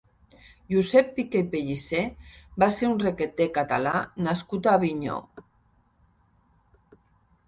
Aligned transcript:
Josep 0.73 1.09
Piquer 1.17 1.41
i 1.43 1.45
Pellicer 1.49 2.05
va 2.63 2.69
ser 2.77 2.89
un 2.93 3.03
requeté 3.03 3.47
Català 3.57 3.93
nascut 4.29 4.71
a 4.71 4.73
Avinyó. 4.79 5.19